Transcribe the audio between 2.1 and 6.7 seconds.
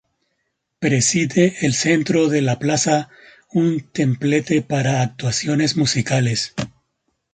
de la plaza un templete para actuaciones musicales.